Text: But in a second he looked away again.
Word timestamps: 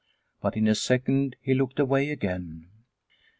But 0.41 0.57
in 0.57 0.67
a 0.67 0.73
second 0.73 1.35
he 1.43 1.53
looked 1.53 1.77
away 1.79 2.09
again. 2.09 2.69